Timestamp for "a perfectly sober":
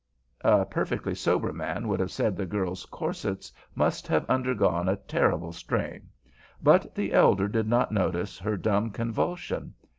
0.43-1.53